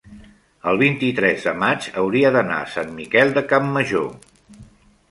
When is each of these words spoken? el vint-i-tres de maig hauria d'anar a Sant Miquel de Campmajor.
el 0.71 0.79
vint-i-tres 0.81 1.45
de 1.49 1.53
maig 1.65 1.91
hauria 2.05 2.33
d'anar 2.37 2.59
a 2.63 2.73
Sant 2.79 2.99
Miquel 3.03 3.39
de 3.39 3.47
Campmajor. 3.55 4.11